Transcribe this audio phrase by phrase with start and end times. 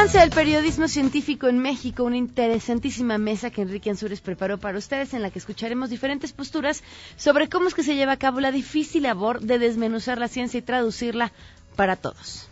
[0.00, 5.12] Relevancia del periodismo científico en México, una interesantísima mesa que Enrique Ansures preparó para ustedes
[5.12, 6.82] en la que escucharemos diferentes posturas
[7.18, 10.56] sobre cómo es que se lleva a cabo la difícil labor de desmenuzar la ciencia
[10.56, 11.32] y traducirla
[11.76, 12.48] para todos.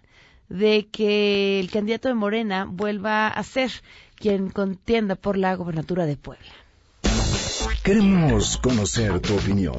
[0.52, 3.72] De que el candidato de Morena vuelva a ser
[4.16, 6.52] quien contienda por la gobernatura de Puebla.
[7.84, 9.76] Queremos conocer tu opinión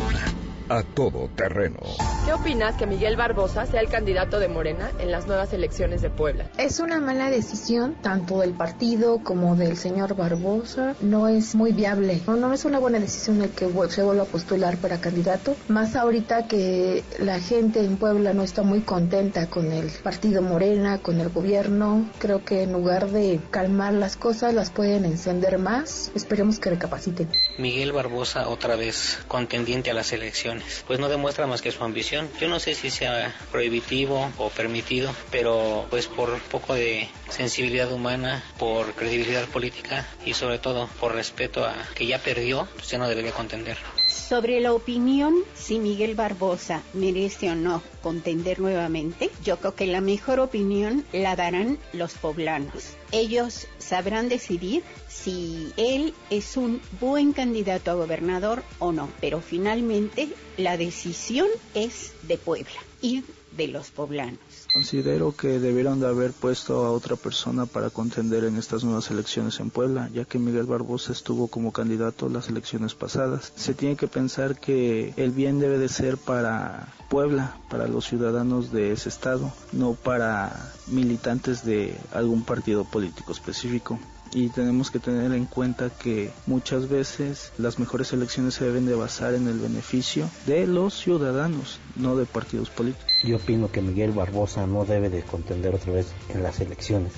[0.72, 1.78] a todo terreno.
[2.24, 6.08] ¿Qué opinas que Miguel Barbosa sea el candidato de Morena en las nuevas elecciones de
[6.08, 6.46] Puebla?
[6.56, 10.94] Es una mala decisión, tanto del partido como del señor Barbosa.
[11.02, 12.22] No es muy viable.
[12.26, 15.54] No, no es una buena decisión el que se vuelva a postular para candidato.
[15.68, 20.98] Más ahorita que la gente en Puebla no está muy contenta con el partido Morena,
[20.98, 22.08] con el gobierno.
[22.18, 26.10] Creo que en lugar de calmar las cosas, las pueden encender más.
[26.14, 27.28] Esperemos que recapaciten.
[27.58, 32.30] Miguel Barbosa otra vez contendiente a las elecciones pues no demuestra más que su ambición.
[32.40, 38.42] Yo no sé si sea prohibitivo o permitido, pero pues por poco de sensibilidad humana,
[38.58, 43.08] por credibilidad política y sobre todo por respeto a que ya perdió, pues ya no
[43.08, 43.78] debería contender.
[44.12, 50.02] Sobre la opinión, si Miguel Barbosa merece o no contender nuevamente, yo creo que la
[50.02, 52.94] mejor opinión la darán los poblanos.
[53.10, 60.28] Ellos sabrán decidir si él es un buen candidato a gobernador o no, pero finalmente
[60.58, 64.38] la decisión es de Puebla y de los poblanos.
[64.72, 69.60] Considero que debieron de haber puesto a otra persona para contender en estas nuevas elecciones
[69.60, 73.52] en Puebla, ya que Miguel Barbosa estuvo como candidato las elecciones pasadas.
[73.54, 78.72] Se tiene que pensar que el bien debe de ser para Puebla, para los ciudadanos
[78.72, 83.98] de ese estado, no para militantes de algún partido político específico
[84.34, 88.94] y tenemos que tener en cuenta que muchas veces las mejores elecciones se deben de
[88.94, 93.10] basar en el beneficio de los ciudadanos, no de partidos políticos.
[93.24, 97.12] Yo opino que Miguel Barbosa no debe de contender otra vez en las elecciones.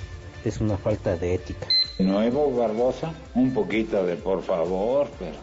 [0.44, 1.66] Es una falta de ética.
[1.98, 5.36] Nuevo Barbosa, un poquito de por favor, pero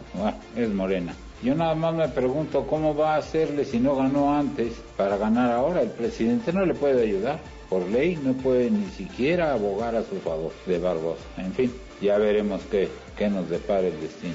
[0.54, 1.14] es morena.
[1.42, 5.50] Yo nada más me pregunto cómo va a hacerle si no ganó antes para ganar
[5.50, 5.82] ahora.
[5.82, 7.40] El presidente no le puede ayudar
[7.72, 11.24] por ley no puede ni siquiera abogar a su favor de Barbosa.
[11.38, 11.72] En fin,
[12.02, 14.34] ya veremos qué, qué nos depara el destino.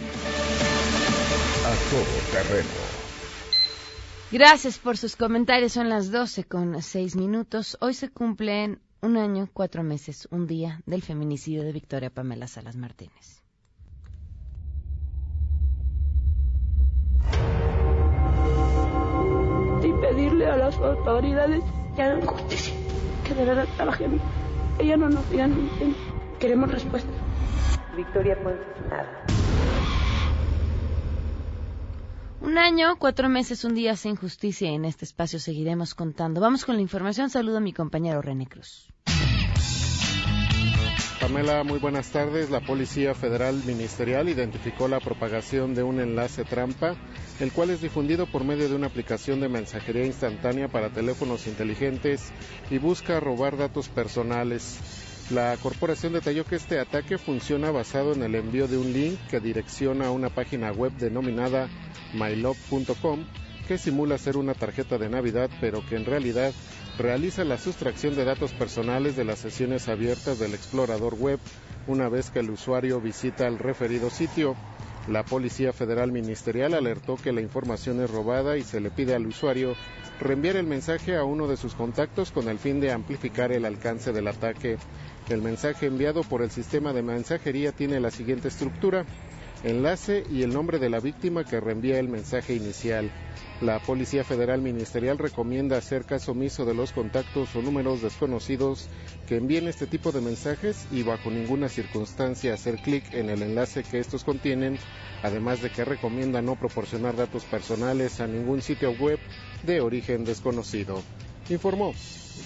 [1.64, 2.70] A todo terreno.
[4.32, 5.74] Gracias por sus comentarios.
[5.74, 7.78] Son las 12 con 6 minutos.
[7.80, 12.76] Hoy se cumplen un año, cuatro meses, un día del feminicidio de Victoria Pamela Salas
[12.76, 13.44] Martínez.
[19.84, 21.64] Y pedirle a las autoridades
[21.96, 22.77] que hagan justicia
[23.28, 24.20] que de verdad trabajen.
[24.80, 25.54] Ella no nos digan,
[26.40, 27.10] queremos respuesta.
[27.96, 28.56] Victoria fue
[28.90, 29.08] nada.
[32.40, 36.40] Un año, cuatro meses, un día sin justicia y en este espacio seguiremos contando.
[36.40, 37.30] Vamos con la información.
[37.30, 38.88] Saludo a mi compañero René Cruz.
[41.28, 42.50] Pamela, muy buenas tardes.
[42.50, 46.96] La Policía Federal Ministerial identificó la propagación de un enlace trampa,
[47.42, 52.32] el cual es difundido por medio de una aplicación de mensajería instantánea para teléfonos inteligentes
[52.70, 54.80] y busca robar datos personales.
[55.30, 59.42] La corporación detalló que este ataque funciona basado en el envío de un link que
[59.42, 61.68] direcciona a una página web denominada
[62.14, 63.26] mylove.com
[63.68, 66.54] que simula ser una tarjeta de Navidad, pero que en realidad
[66.98, 71.40] realiza la sustracción de datos personales de las sesiones abiertas del explorador web
[71.86, 74.56] una vez que el usuario visita el referido sitio.
[75.08, 79.28] La Policía Federal Ministerial alertó que la información es robada y se le pide al
[79.28, 79.76] usuario
[80.20, 84.12] reenviar el mensaje a uno de sus contactos con el fin de amplificar el alcance
[84.12, 84.78] del ataque.
[85.30, 89.06] El mensaje enviado por el sistema de mensajería tiene la siguiente estructura,
[89.64, 93.12] enlace y el nombre de la víctima que reenvía el mensaje inicial.
[93.62, 98.88] La Policía Federal Ministerial recomienda hacer caso omiso de los contactos o números desconocidos
[99.28, 103.84] que envíen este tipo de mensajes y bajo ninguna circunstancia hacer clic en el enlace
[103.84, 104.78] que estos contienen,
[105.24, 109.20] además de que recomienda no proporcionar datos personales a ningún sitio web
[109.64, 111.02] de origen desconocido.
[111.50, 111.94] Informó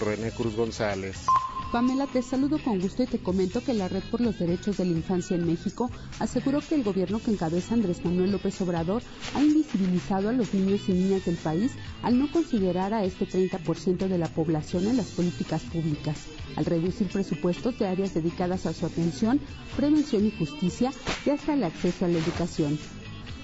[0.00, 1.26] René Cruz González.
[1.72, 4.84] Pamela, te saludo con gusto y te comento que la Red por los Derechos de
[4.84, 5.90] la Infancia en México
[6.20, 9.02] aseguró que el gobierno que encabeza Andrés Manuel López Obrador
[9.34, 11.72] ha invisibilizado a los niños y niñas del país
[12.02, 16.26] al no considerar a este 30% de la población en las políticas públicas,
[16.56, 19.40] al reducir presupuestos de áreas dedicadas a su atención,
[19.74, 20.92] prevención y justicia
[21.24, 22.78] y hasta el acceso a la educación.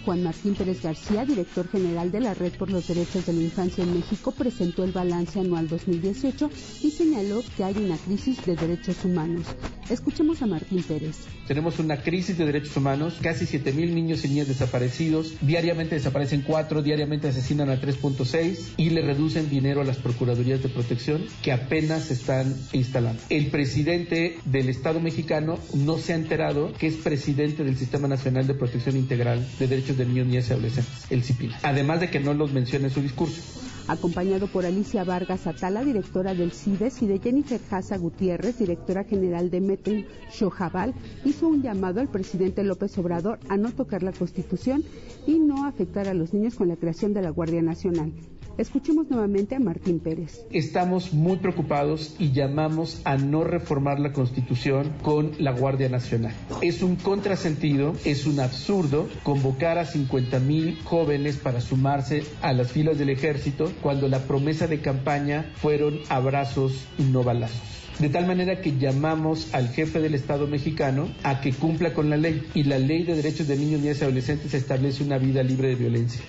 [0.08, 3.84] Juan Martín Pérez García, director general de la Red por los Derechos de la Infancia
[3.84, 6.48] en México, presentó el balance anual 2018
[6.82, 9.44] y señaló que hay una crisis de derechos humanos.
[9.90, 11.16] Escuchemos a Martín Pérez.
[11.46, 16.42] Tenemos una crisis de derechos humanos, casi 7 mil niños y niñas desaparecidos, diariamente desaparecen
[16.42, 21.52] 4, diariamente asesinan a 3.6 y le reducen dinero a las Procuradurías de Protección que
[21.52, 23.22] apenas se están instalando.
[23.30, 28.46] El presidente del Estado mexicano no se ha enterado que es presidente del Sistema Nacional
[28.46, 32.20] de Protección Integral de Derechos de Niños, Niñas y Adolescentes, el CIPIN, además de que
[32.20, 33.40] no los menciona en su discurso
[33.88, 39.50] acompañado por Alicia Vargas Atala, directora del CIDES, y de Jennifer Haza Gutiérrez, directora general
[39.50, 40.94] de Metel Shojabal,
[41.24, 44.84] hizo un llamado al presidente López Obrador a no tocar la Constitución
[45.26, 48.12] y no afectar a los niños con la creación de la Guardia Nacional.
[48.58, 50.44] Escuchemos nuevamente a Martín Pérez.
[50.50, 56.34] Estamos muy preocupados y llamamos a no reformar la Constitución con la Guardia Nacional.
[56.60, 62.72] Es un contrasentido, es un absurdo convocar a 50 mil jóvenes para sumarse a las
[62.72, 67.62] filas del ejército cuando la promesa de campaña fueron abrazos y no balazos.
[68.00, 72.16] De tal manera que llamamos al jefe del Estado mexicano a que cumpla con la
[72.16, 72.42] ley.
[72.54, 75.74] Y la ley de derechos de niños, niñas y adolescentes establece una vida libre de
[75.76, 76.22] violencia.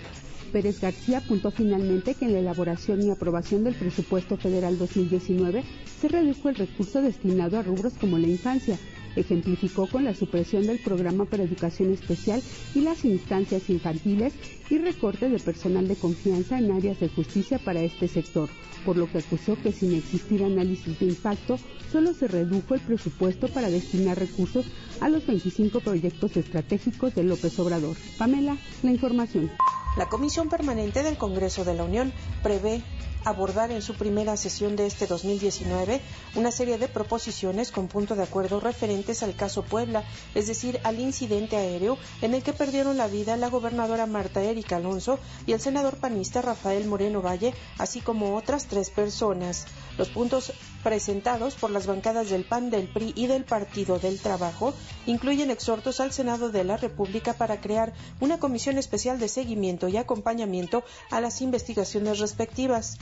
[0.50, 5.64] Pérez García apuntó finalmente que en la elaboración y aprobación del presupuesto federal 2019
[6.02, 8.78] se redujo el recurso destinado a rubros como la infancia.
[9.16, 12.42] Ejemplificó con la supresión del programa para educación especial
[12.76, 14.33] y las instancias infantiles
[14.69, 18.50] y recorte de personal de confianza en áreas de justicia para este sector,
[18.85, 21.57] por lo que acusó que sin existir análisis de impacto,
[21.92, 24.66] solo se redujo el presupuesto para destinar recursos
[25.02, 27.95] a los 25 proyectos estratégicos de López Obrador.
[28.18, 29.50] Pamela, la información.
[29.99, 32.85] La Comisión Permanente del Congreso de la Unión prevé
[33.26, 36.02] abordar en su primera sesión de este 2019
[36.35, 40.04] una serie de proposiciones con punto de acuerdo referentes al caso Puebla,
[40.35, 44.78] es decir, al incidente aéreo en el que perdieron la vida la gobernadora Marta Erika
[44.78, 49.66] Alonso y el senador panista Rafael Moreno Valle, así como otras tres personas.
[49.97, 54.73] Los puntos presentados por las bancadas del PAN, del PRI y del Partido del Trabajo
[55.06, 59.97] incluyen exhortos al Senado de la República para crear una comisión especial de seguimiento y
[59.97, 62.97] acompañamiento a las investigaciones respectivas.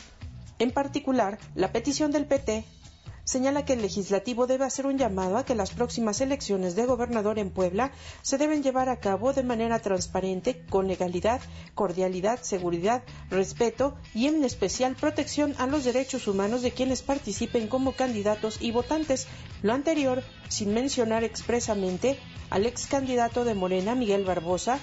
[0.59, 2.65] En particular, la petición del PT
[3.27, 7.39] señala que el legislativo debe hacer un llamado a que las próximas elecciones de gobernador
[7.39, 11.41] en Puebla se deben llevar a cabo de manera transparente, con legalidad,
[11.75, 17.91] cordialidad, seguridad, respeto y en especial protección a los derechos humanos de quienes participen como
[17.91, 19.27] candidatos y votantes.
[19.61, 22.17] Lo anterior, sin mencionar expresamente
[22.49, 24.79] al ex candidato de Morena, Miguel Barbosa,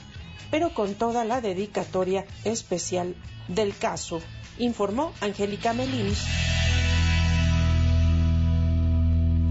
[0.51, 3.17] pero con toda la dedicatoria especial
[3.49, 4.21] del caso,
[4.59, 6.15] informó Angélica Melín.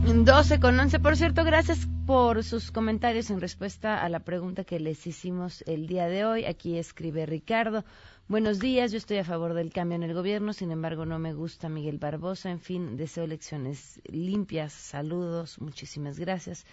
[0.06, 1.00] 12 con 11.
[1.00, 5.88] Por cierto, gracias por sus comentarios en respuesta a la pregunta que les hicimos el
[5.88, 6.46] día de hoy.
[6.46, 7.86] Aquí escribe Ricardo.
[8.28, 11.34] Buenos días, yo estoy a favor del cambio en el gobierno, sin embargo no me
[11.34, 12.52] gusta Miguel Barbosa.
[12.52, 14.74] En fin, deseo elecciones limpias.
[14.74, 16.66] Saludos, muchísimas gracias.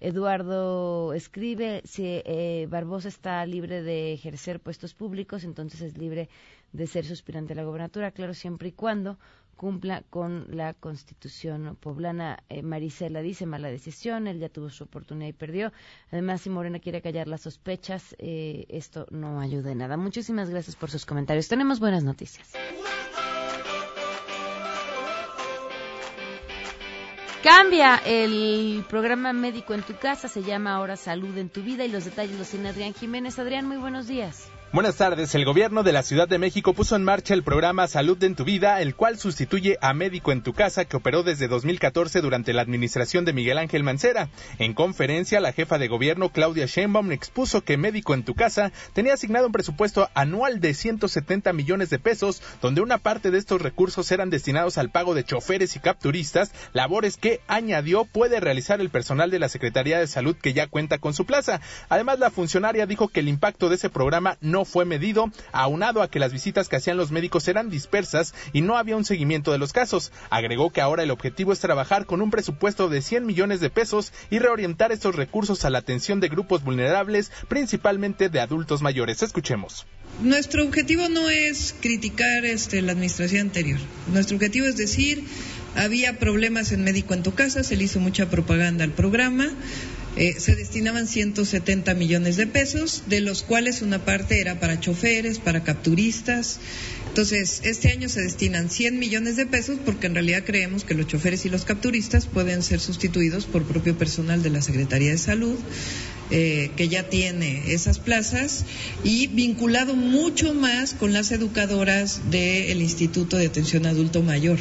[0.00, 6.28] Eduardo escribe, si eh, Barbosa está libre de ejercer puestos públicos, entonces es libre
[6.74, 9.16] de ser suspirante a la gobernatura, claro, siempre y cuando
[9.54, 12.42] cumpla con la constitución poblana.
[12.48, 15.72] Eh, Marisela dice mala decisión, él ya tuvo su oportunidad y perdió.
[16.10, 19.96] Además, si Morena quiere callar las sospechas, eh, esto no ayuda en nada.
[19.96, 21.46] Muchísimas gracias por sus comentarios.
[21.46, 22.52] Tenemos buenas noticias.
[27.44, 31.88] Cambia el programa médico en tu casa, se llama ahora Salud en tu vida y
[31.88, 33.38] los detalles los tiene Adrián Jiménez.
[33.38, 34.50] Adrián, muy buenos días.
[34.74, 35.32] Buenas tardes.
[35.36, 38.42] El gobierno de la Ciudad de México puso en marcha el programa Salud en tu
[38.42, 42.62] vida, el cual sustituye a Médico en tu casa que operó desde 2014 durante la
[42.62, 44.30] administración de Miguel Ángel Mancera.
[44.58, 49.14] En conferencia, la jefa de gobierno Claudia Sheinbaum expuso que Médico en tu casa tenía
[49.14, 54.10] asignado un presupuesto anual de 170 millones de pesos, donde una parte de estos recursos
[54.10, 59.30] eran destinados al pago de choferes y capturistas, labores que añadió puede realizar el personal
[59.30, 61.60] de la Secretaría de Salud que ya cuenta con su plaza.
[61.88, 66.18] Además, la funcionaria dijo que el impacto de ese programa fue medido, aunado a que
[66.18, 69.72] las visitas que hacían los médicos eran dispersas y no había un seguimiento de los
[69.72, 70.12] casos.
[70.30, 74.12] Agregó que ahora el objetivo es trabajar con un presupuesto de 100 millones de pesos
[74.30, 79.22] y reorientar estos recursos a la atención de grupos vulnerables, principalmente de adultos mayores.
[79.22, 79.86] Escuchemos.
[80.22, 83.80] Nuestro objetivo no es criticar este, la administración anterior.
[84.12, 85.24] Nuestro objetivo es decir,
[85.76, 89.50] había problemas en Médico en tu casa, se le hizo mucha propaganda al programa.
[90.16, 95.40] Eh, se destinaban 170 millones de pesos, de los cuales una parte era para choferes,
[95.40, 96.60] para capturistas.
[97.08, 101.06] Entonces, este año se destinan 100 millones de pesos porque en realidad creemos que los
[101.06, 105.56] choferes y los capturistas pueden ser sustituidos por propio personal de la Secretaría de Salud.
[106.30, 108.64] Eh, que ya tiene esas plazas
[109.04, 114.58] y vinculado mucho más con las educadoras del Instituto de Atención Adulto Mayor.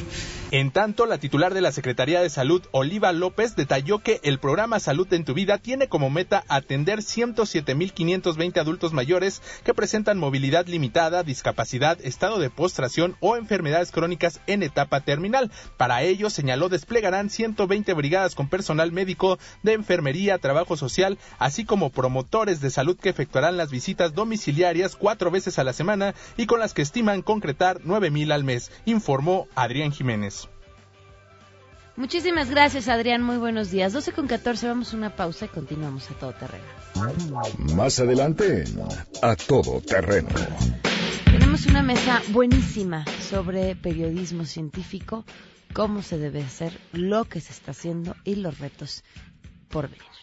[0.54, 4.80] En tanto, la titular de la Secretaría de Salud, Oliva López, detalló que el programa
[4.80, 11.24] Salud en tu vida tiene como meta atender 107.520 adultos mayores que presentan movilidad limitada,
[11.24, 15.50] discapacidad, estado de postración o enfermedades crónicas en etapa terminal.
[15.76, 21.92] Para ello, señaló, desplegarán 120 brigadas con personal médico de enfermería, trabajo social, así como
[21.92, 26.60] promotores de salud que efectuarán las visitas domiciliarias cuatro veces a la semana y con
[26.60, 30.48] las que estiman concretar 9.000 al mes, informó Adrián Jiménez.
[31.96, 33.22] Muchísimas gracias, Adrián.
[33.22, 33.94] Muy buenos días.
[33.94, 36.64] 12 con 14, vamos a una pausa y continuamos a todo terreno.
[37.76, 38.64] Más adelante,
[39.22, 40.30] a todo terreno.
[41.26, 45.24] Tenemos una mesa buenísima sobre periodismo científico,
[45.74, 49.04] cómo se debe hacer, lo que se está haciendo y los retos
[49.70, 50.23] por venir.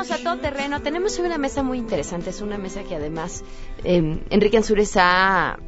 [0.00, 0.80] A todo terreno.
[0.80, 2.30] Tenemos una mesa muy interesante.
[2.30, 3.44] Es una mesa que además
[3.84, 5.58] eh, Enrique Ansures ha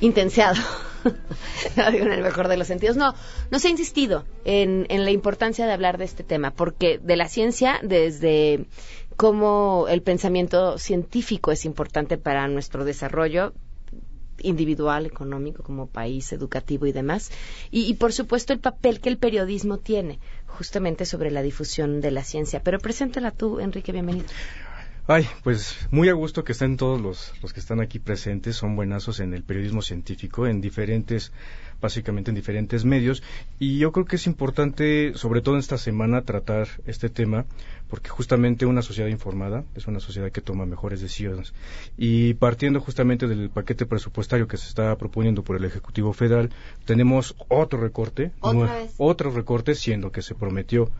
[0.00, 0.20] digo
[1.76, 2.96] en el mejor de los sentidos.
[2.96, 3.12] No,
[3.50, 7.16] no se ha insistido en, en la importancia de hablar de este tema, porque de
[7.16, 8.66] la ciencia, desde
[9.16, 13.54] cómo el pensamiento científico es importante para nuestro desarrollo,
[14.42, 17.30] individual, económico, como país, educativo y demás.
[17.70, 20.18] Y, por supuesto, el papel que el periodismo tiene
[20.58, 22.62] justamente sobre la difusión de la ciencia.
[22.62, 24.26] Pero preséntala tú, Enrique, bienvenido.
[25.06, 28.76] Ay, pues muy a gusto que estén todos los, los que están aquí presentes, son
[28.76, 31.32] buenazos en el periodismo científico, en diferentes
[31.80, 33.22] básicamente en diferentes medios.
[33.58, 37.46] Y yo creo que es importante, sobre todo en esta semana, tratar este tema,
[37.88, 41.54] porque justamente una sociedad informada es una sociedad que toma mejores decisiones.
[41.96, 46.50] Y partiendo justamente del paquete presupuestario que se está proponiendo por el Ejecutivo Federal,
[46.84, 48.32] tenemos otro recorte,
[48.96, 50.90] otro recorte, siendo que se prometió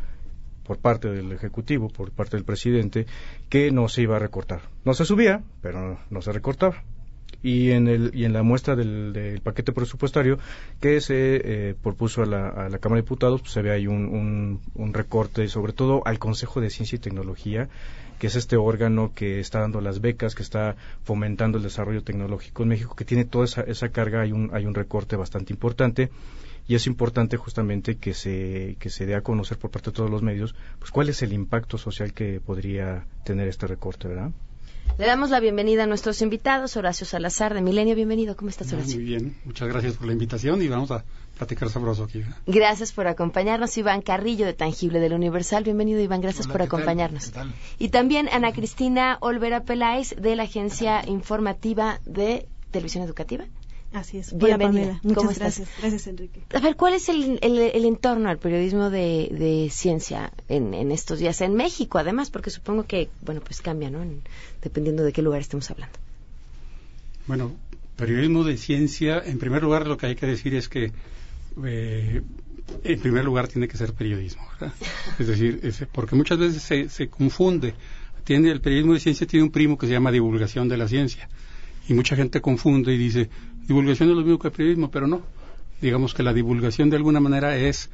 [0.65, 3.07] por parte del Ejecutivo, por parte del presidente,
[3.49, 4.63] que no se iba a recortar.
[4.85, 6.85] No se subía, pero no se recortaba
[7.43, 10.39] y en, el, y en la muestra del, paquete presupuestario
[10.81, 13.87] que se eh, propuso a la, a la, Cámara de Diputados, pues se ve ahí
[13.87, 17.69] un, un, recorte, sobre todo al Consejo de Ciencia y Tecnología,
[18.19, 22.63] que es este órgano que está dando las becas, que está fomentando el desarrollo tecnológico
[22.63, 26.11] en México, que tiene toda esa, esa carga, hay un, hay un recorte bastante importante
[26.69, 30.11] y es importante justamente que se, que se dé a conocer por parte de todos
[30.11, 34.31] los medios pues cuál es el impacto social que podría tener este recorte, ¿verdad?
[34.99, 37.95] Le damos la bienvenida a nuestros invitados, Horacio Salazar de Milenio.
[37.95, 38.97] Bienvenido, ¿cómo estás, Horacio?
[38.97, 41.05] Muy bien, muchas gracias por la invitación y vamos a
[41.39, 42.23] platicar sabroso aquí.
[42.47, 45.65] Gracias por acompañarnos, Iván Carrillo de Tangible del Universal.
[45.65, 47.33] Bienvenido, Iván, gracias por acompañarnos.
[47.79, 53.47] Y también Ana Cristina Olvera Peláez de la Agencia Informativa de Televisión Educativa.
[53.93, 54.37] Así es.
[54.37, 55.01] Bienvenida.
[55.03, 55.69] Muchas gracias.
[55.81, 56.43] Gracias, Enrique.
[56.55, 61.41] A ver, ¿cuál es el, entorno al periodismo de, ciencia en, estos días?
[61.41, 64.01] En México, además, porque supongo que, bueno, pues cambia, ¿no?
[64.63, 65.99] dependiendo de qué lugar estemos hablando.
[67.27, 67.53] Bueno,
[67.97, 70.93] periodismo de ciencia, en primer lugar, lo que hay que decir es que,
[71.65, 72.23] eh,
[72.85, 74.75] en primer lugar, tiene que ser periodismo, ¿verdad?
[75.19, 77.75] Es decir, porque muchas veces se, se confunde.
[78.23, 81.29] Tiene, el periodismo de ciencia tiene un primo que se llama divulgación de la ciencia.
[81.89, 83.29] Y mucha gente confunde y dice,
[83.67, 85.23] divulgación es lo mismo que el periodismo, pero no.
[85.81, 87.91] Digamos que la divulgación de alguna manera es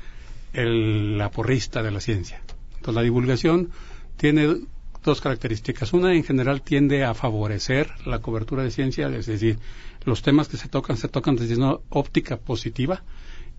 [0.52, 2.40] el, la porrista de la ciencia.
[2.76, 3.70] Entonces la divulgación
[4.16, 4.56] tiene
[5.04, 5.92] dos características.
[5.92, 9.58] Una, en general, tiende a favorecer la cobertura de ciencia, es decir,
[10.04, 13.02] los temas que se tocan se tocan desde una óptica positiva,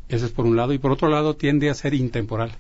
[0.10, 2.52] ese es por un lado, y por otro lado tiende a ser intemporal.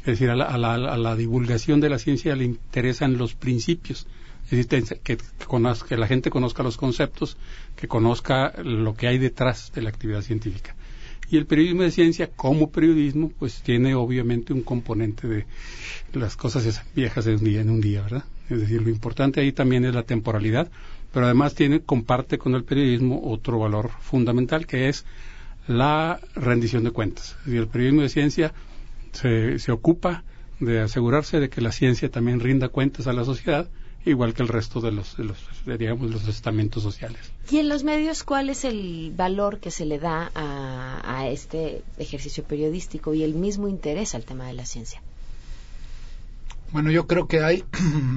[0.00, 3.34] Es decir, a la, a la, a la divulgación de la ciencia le interesan los
[3.34, 4.06] principios,
[5.02, 5.18] que,
[5.88, 7.36] que, la gente conozca los conceptos,
[7.76, 10.74] que conozca lo que hay detrás de la actividad científica.
[11.30, 15.46] Y el periodismo de ciencia, como periodismo, pues tiene obviamente un componente de
[16.12, 18.24] las cosas viejas de un día en un día, ¿verdad?
[18.50, 20.70] Es decir, lo importante ahí también es la temporalidad,
[21.12, 25.06] pero además tiene, comparte con el periodismo otro valor fundamental que es
[25.66, 27.36] la rendición de cuentas.
[27.46, 28.52] Es el periodismo de ciencia
[29.12, 30.24] se, se ocupa
[30.60, 33.68] de asegurarse de que la ciencia también rinda cuentas a la sociedad
[34.04, 35.38] igual que el resto de los, de los
[35.78, 37.20] digamos, los estamentos sociales.
[37.50, 42.42] ¿Y en los medios cuál es el valor que se le da a, este ejercicio
[42.42, 45.00] periodístico y el mismo interés al tema de la ciencia?
[46.72, 47.64] Bueno, yo creo que hay,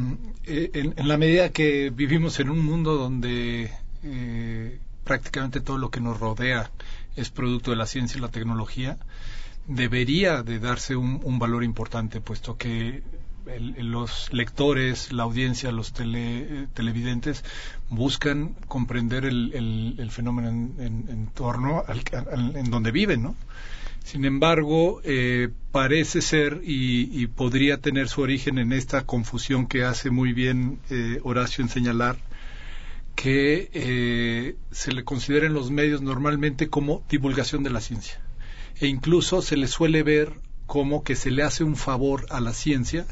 [0.45, 3.71] eh, en, la medida que vivimos en un mundo donde
[4.04, 6.71] eh, prácticamente todo lo que nos rodea
[7.15, 8.98] es producto de la ciencia y la tecnología,
[9.67, 13.04] debería de darse un valor importante, puesto que
[13.77, 17.43] los lectores, la audiencia, los televidentes
[17.89, 23.36] buscan comprender el, fenómeno en, torno al, en donde viven, ¿no?
[24.05, 30.12] Sin embargo, eh, parece ser y, podría tener su origen en esta confusión que hace
[30.12, 32.17] muy bien eh, Horacio en señalar
[33.15, 38.21] que eh, se le considera en los medios normalmente como divulgación de la ciencia.
[38.79, 40.34] E incluso se le suele ver
[40.67, 43.08] como que se le hace un favor a la ciencia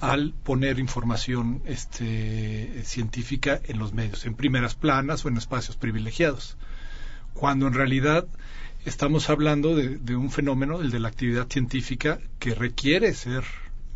[0.00, 6.56] al poner información este, científica en los medios, en primeras planas o en espacios privilegiados,
[7.34, 8.26] cuando en realidad
[8.84, 13.44] estamos hablando de, un fenómeno, el de la actividad científica, que requiere ser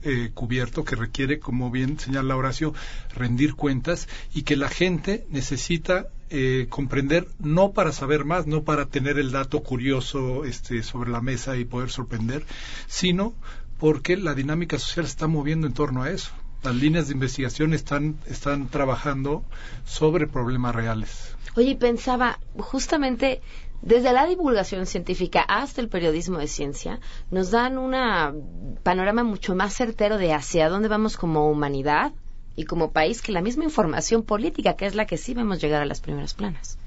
[0.02, 2.74] eh, cubierto, que requiere, como bien señala Horacio,
[3.14, 8.86] rendir cuentas y que la gente necesita eh, comprender no para saber más, no para
[8.86, 12.44] tener el dato curioso este, sobre la mesa y poder sorprender,
[12.86, 13.34] sino
[13.80, 16.32] porque la dinámica social se está moviendo en torno a eso.
[16.62, 19.42] Las líneas de investigación están, están trabajando
[19.84, 21.34] sobre problemas reales.
[21.56, 23.40] Oye, pensaba, justamente
[23.80, 29.72] desde la divulgación científica hasta el periodismo de ciencia, nos dan un panorama mucho más
[29.72, 32.12] certero de hacia dónde vamos como humanidad
[32.56, 35.80] y como país que la misma información política, que es la que sí vemos llegar
[35.80, 36.78] a las primeras planas.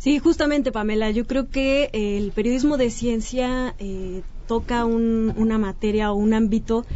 [0.00, 6.14] Sí, justamente, Pamela, yo creo que el periodismo de ciencia eh, toca una materia o
[6.14, 6.86] un ámbito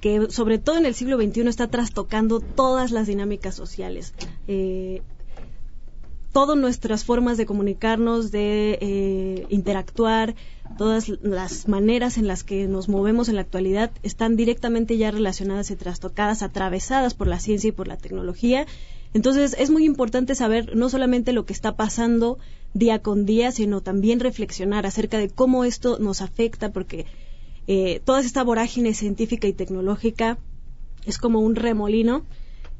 [0.00, 4.12] que sobre todo en el siglo XXI está trastocando todas las dinámicas sociales.
[4.48, 5.02] Eh,
[6.32, 10.34] todas nuestras formas de comunicarnos, de eh, interactuar,
[10.78, 15.70] todas las maneras en las que nos movemos en la actualidad están directamente ya relacionadas
[15.70, 18.66] y trastocadas, atravesadas por la ciencia y por la tecnología
[19.14, 22.38] entonces es muy importante saber no solamente lo que está pasando
[22.74, 27.06] día con día, sino también reflexionar acerca de cómo esto nos afecta, porque
[27.66, 30.38] eh, toda esta vorágine científica y tecnológica
[31.06, 32.24] es como un remolino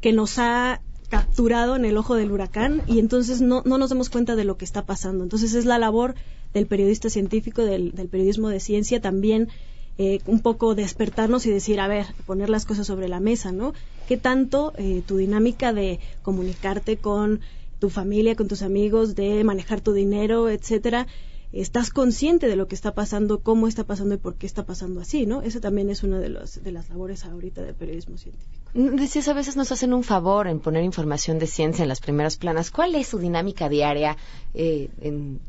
[0.00, 4.10] que nos ha capturado en el ojo del huracán y entonces no, no nos damos
[4.10, 5.24] cuenta de lo que está pasando.
[5.24, 6.14] Entonces es la labor
[6.52, 9.48] del periodista científico, del, del periodismo de ciencia, también
[9.98, 13.74] eh, un poco despertarnos y decir, a ver, poner las cosas sobre la mesa, ¿no?
[14.06, 17.40] ¿Qué tanto eh, tu dinámica de comunicarte con
[17.80, 21.06] tu familia, con tus amigos, de manejar tu dinero, etcétera,
[21.52, 25.00] estás consciente de lo que está pasando, cómo está pasando y por qué está pasando
[25.00, 25.42] así, ¿no?
[25.42, 28.70] Eso también es una de, los, de las labores ahorita del periodismo científico.
[28.74, 32.36] Decías, a veces nos hacen un favor en poner información de ciencia en las primeras
[32.36, 32.70] planas.
[32.70, 34.16] ¿Cuál es su dinámica diaria
[34.54, 35.40] eh, en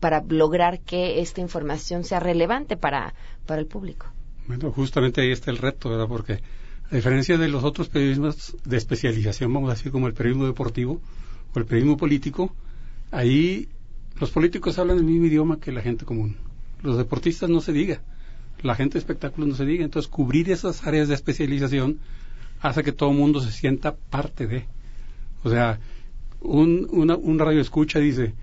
[0.00, 3.14] para lograr que esta información sea relevante para,
[3.46, 4.06] para el público.
[4.48, 6.08] Bueno, justamente ahí está el reto, ¿verdad?
[6.08, 6.40] Porque
[6.90, 11.00] A diferencia de los otros periodismos de especialización, vamos a decir como el periodismo deportivo
[11.54, 12.54] o el periodismo político,
[13.12, 13.68] ahí
[14.18, 16.36] los políticos hablan el mismo idioma que la gente común.
[16.82, 18.00] Los deportistas no se diga,
[18.62, 19.84] la gente de espectáculos no se diga.
[19.84, 21.98] Entonces, cubrir esas áreas de especialización
[22.60, 24.66] hace que todo el mundo se sienta parte de.
[25.42, 25.78] O sea,
[26.40, 28.34] un, una, un radio escucha dice,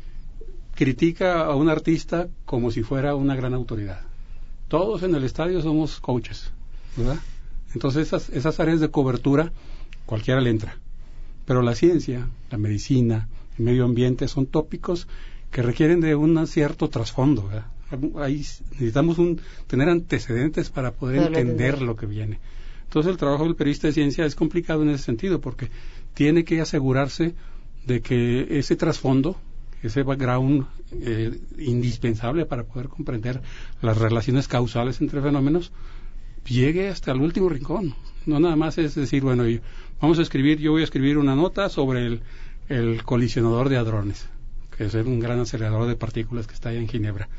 [0.77, 4.01] critica a un artista como si fuera una gran autoridad.
[4.67, 6.51] Todos en el estadio somos coaches,
[6.95, 7.17] ¿verdad?
[7.73, 9.51] Entonces esas, esas áreas de cobertura
[10.05, 10.77] cualquiera le entra.
[11.45, 15.07] Pero la ciencia, la medicina, el medio ambiente son tópicos
[15.49, 17.49] que requieren de un cierto trasfondo.
[18.17, 22.39] Ahí necesitamos un, tener antecedentes para poder entender lo que viene.
[22.83, 25.69] Entonces el trabajo del periodista de ciencia es complicado en ese sentido porque
[26.13, 27.33] tiene que asegurarse
[27.87, 29.37] de que ese trasfondo,
[29.83, 33.41] ese background eh, indispensable para poder comprender
[33.81, 35.71] las relaciones causales entre fenómenos,
[36.45, 37.93] llegue hasta el último rincón.
[38.25, 39.43] No nada más es decir, bueno,
[40.01, 42.21] vamos a escribir, yo voy a escribir una nota sobre el,
[42.69, 44.27] el colisionador de hadrones,
[44.75, 47.29] que es un gran acelerador de partículas que está ahí en Ginebra.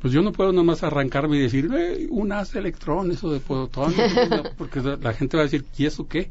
[0.00, 3.32] Pues yo no puedo nada más arrancarme y decir, eh, un haz de electrones o
[3.32, 4.12] de protones,
[4.58, 6.30] porque la gente va a decir, ¿y eso qué?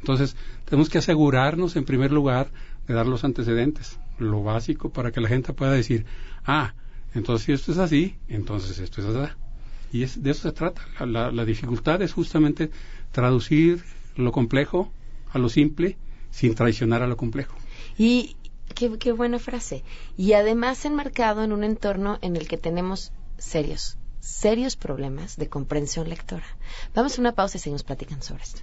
[0.00, 2.48] Entonces, tenemos que asegurarnos, en primer lugar,
[2.88, 6.06] de dar los antecedentes, lo básico, para que la gente pueda decir,
[6.44, 6.74] ah,
[7.14, 9.32] entonces si esto es así, entonces esto es así.
[9.92, 10.82] Y es, de eso se trata.
[11.06, 12.70] La, la, dificultad es justamente
[13.12, 13.84] traducir
[14.16, 14.92] lo complejo
[15.30, 15.96] a lo simple
[16.30, 17.54] sin traicionar a lo complejo.
[17.96, 18.36] Y
[18.74, 19.84] qué, qué buena frase.
[20.16, 26.08] Y además enmarcado en un entorno en el que tenemos serios, serios problemas de comprensión
[26.08, 26.46] lectora.
[26.94, 28.62] Vamos a una pausa y seguimos platicando sobre esto.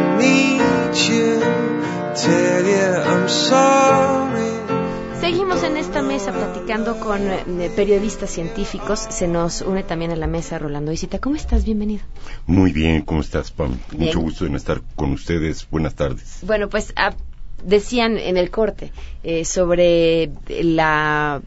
[5.19, 8.99] Seguimos en esta mesa platicando con eh, periodistas científicos.
[9.09, 11.17] Se nos une también a la mesa Rolando Isita.
[11.17, 11.65] ¿Cómo estás?
[11.65, 12.03] Bienvenido.
[12.45, 13.79] Muy bien, ¿cómo estás, Pam?
[13.97, 15.67] Mucho gusto en estar con ustedes.
[15.71, 16.41] Buenas tardes.
[16.43, 17.15] Bueno, pues ah,
[17.63, 18.91] decían en el corte
[19.23, 21.41] eh, sobre la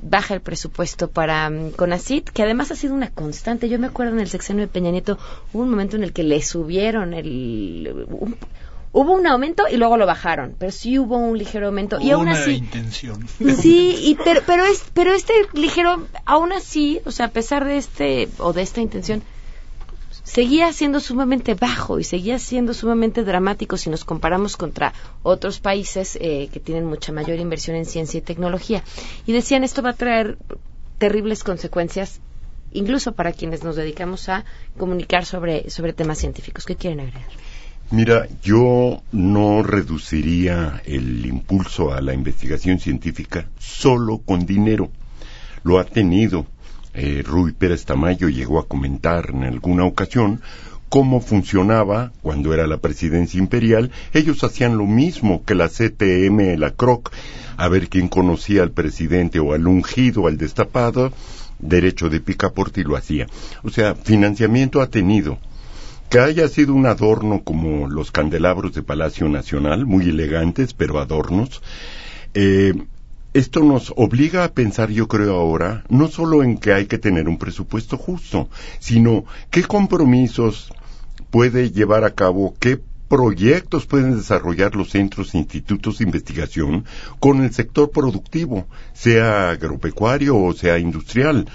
[0.00, 3.68] baja el presupuesto para um, CONACIT, que además ha sido una constante.
[3.68, 5.18] Yo me acuerdo en el sexenio de Peña Nieto,
[5.52, 8.06] hubo un momento en el que le subieron el...
[8.94, 12.00] hubo un aumento y luego lo bajaron, pero sí hubo un ligero aumento.
[12.00, 12.52] y aún así...
[12.52, 13.26] intención.
[13.60, 17.76] Sí, y, pero, pero, es, pero este ligero, aún así, o sea, a pesar de
[17.76, 19.22] este, o de esta intención,
[20.22, 26.16] seguía siendo sumamente bajo y seguía siendo sumamente dramático si nos comparamos contra otros países
[26.20, 28.84] eh, que tienen mucha mayor inversión en ciencia y tecnología.
[29.26, 30.38] Y decían, esto va a traer
[30.98, 32.20] terribles consecuencias
[32.72, 34.44] incluso para quienes nos dedicamos a
[34.78, 36.64] comunicar sobre, sobre temas científicos.
[36.64, 37.28] ¿Qué quieren agregar?
[37.90, 44.90] Mira, yo no reduciría el impulso a la investigación científica solo con dinero.
[45.62, 46.46] Lo ha tenido
[46.94, 50.40] eh, Rui Pérez Tamayo llegó a comentar en alguna ocasión
[50.88, 53.90] cómo funcionaba cuando era la presidencia imperial.
[54.12, 57.10] Ellos hacían lo mismo que la CTM, la CROC,
[57.56, 61.12] a ver quién conocía al presidente o al ungido, al destapado,
[61.58, 63.26] derecho de picaporte y lo hacía.
[63.64, 65.38] O sea, financiamiento ha tenido.
[66.08, 71.62] Que haya sido un adorno como los candelabros de Palacio Nacional, muy elegantes, pero adornos,
[72.34, 72.74] eh,
[73.34, 77.28] esto nos obliga a pensar, yo creo ahora, no solo en que hay que tener
[77.28, 80.72] un presupuesto justo, sino qué compromisos
[81.30, 86.84] puede llevar a cabo, qué proyectos pueden desarrollar los centros e institutos de investigación
[87.18, 91.46] con el sector productivo, sea agropecuario o sea industrial.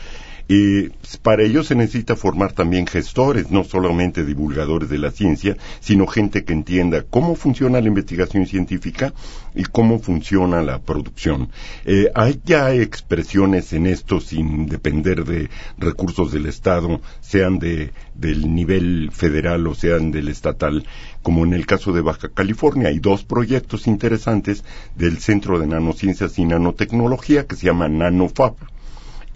[0.51, 0.89] Y
[1.21, 6.43] para ello se necesita formar también gestores, no solamente divulgadores de la ciencia, sino gente
[6.43, 9.13] que entienda cómo funciona la investigación científica
[9.53, 11.51] y cómo funciona la producción.
[11.85, 12.41] Eh, hay
[12.81, 19.75] expresiones en esto sin depender de recursos del Estado, sean de, del nivel federal o
[19.75, 20.83] sean del estatal,
[21.21, 22.87] como en el caso de Baja California.
[22.87, 24.63] Hay dos proyectos interesantes
[24.95, 28.55] del Centro de Nanociencias y Nanotecnología que se llama NanoFab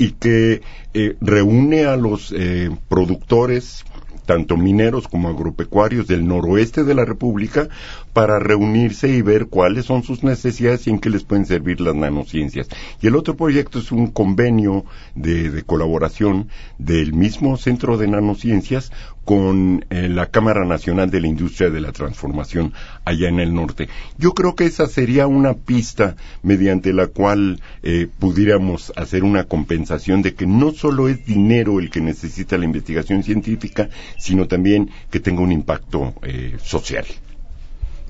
[0.04, 0.62] y que
[0.94, 3.86] eh, reúne a los eh, productores
[4.26, 7.70] tanto mineros como agropecuarios del noroeste de la República,
[8.14, 11.96] para reunirse y ver cuáles son sus necesidades y en qué les pueden servir las
[11.96, 12.68] nanociencias.
[13.02, 18.92] Y el otro proyecto es un convenio de, colaboración del mismo Centro de Nanociencias
[19.26, 22.74] con eh, la Cámara Nacional de la Industria de la Transformación
[23.06, 23.88] allá en el norte.
[24.18, 30.22] Yo creo que esa sería una pista mediante la cual eh, pudiéramos hacer una compensación
[30.22, 35.20] de que no solo es dinero el que necesita la investigación científica, sino también que
[35.20, 37.06] tenga un impacto eh, social.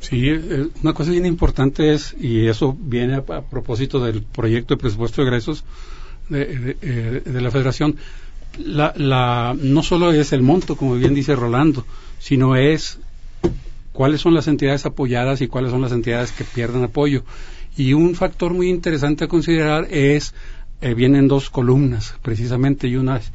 [0.04, 0.30] Sí,
[0.84, 5.28] una cosa bien importante es, y eso viene a, propósito del proyecto de presupuesto de
[5.30, 5.64] egresos
[6.28, 7.96] de, de la Federación,
[8.58, 11.86] la, la, no solo es el monto, como bien dice Rolando,
[12.20, 13.00] sino es
[13.94, 17.24] cuáles son las entidades apoyadas y cuáles son las entidades que pierden apoyo.
[17.78, 20.34] Y un factor muy interesante a considerar es,
[20.82, 23.32] eh, vienen dos columnas, precisamente, y una es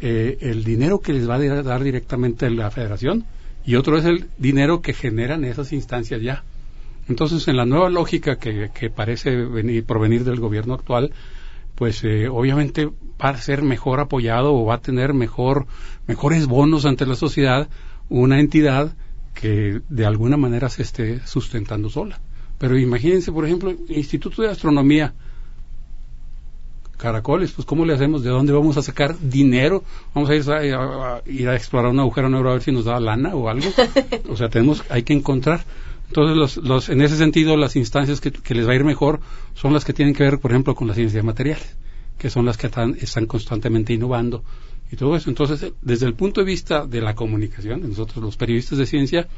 [0.00, 3.24] eh, el dinero que les va a dar directamente la federación
[3.70, 6.42] y otro es el dinero que generan esas instancias ya.
[7.08, 11.12] Entonces, en la nueva lógica que, parece venir, provenir del gobierno actual,
[11.76, 15.68] pues eh, obviamente va a ser mejor apoyado o va a tener mejor,
[16.08, 17.68] mejores bonos ante la sociedad
[18.08, 18.96] una entidad
[19.34, 22.18] que de alguna manera se esté sustentando sola.
[22.58, 25.14] Pero imagínense, por ejemplo, Instituto de Astronomía,
[27.00, 28.22] caracoles, pues ¿cómo le hacemos?
[28.22, 29.82] ¿De dónde vamos a sacar dinero?
[30.14, 33.00] ¿Vamos a ir a, ir a explorar un agujero negro a ver si nos da
[33.00, 33.68] lana o algo?
[34.28, 35.64] O sea, tenemos, hay que encontrar.
[36.08, 39.20] Entonces, los, los, en ese sentido, las instancias que, les va a ir mejor
[39.54, 41.76] son las que tienen que ver, por ejemplo, con la ciencia de materiales,
[42.18, 44.44] que son las que están, están constantemente innovando
[44.92, 45.30] y todo eso.
[45.30, 49.28] Entonces, desde el punto de vista de la comunicación, nosotros los periodistas de ciencia,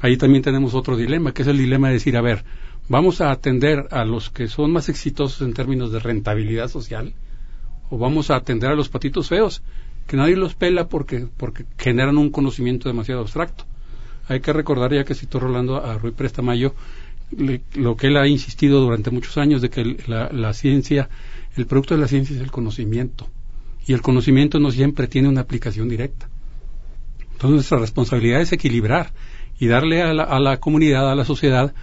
[0.00, 2.44] ahí también tenemos otro dilema, que es el dilema de decir, a ver,
[2.88, 7.14] vamos a atender a los que son más exitosos en términos de rentabilidad social,
[7.90, 9.62] o vamos a atender a los patitos feos,
[10.06, 13.64] que nadie los pela porque, porque generan un conocimiento demasiado abstracto
[14.28, 16.74] hay que recordar, ya que citó Rolando a Rui Prestamayo,
[17.74, 21.08] lo que él ha insistido durante muchos años de que la, ciencia,
[21.56, 23.28] el producto de la ciencia es el conocimiento.
[23.86, 26.28] Y el conocimiento no siempre tiene una aplicación directa.
[27.32, 29.12] Entonces nuestra responsabilidad es equilibrar
[29.58, 31.74] y darle a la, comunidad, a la sociedad,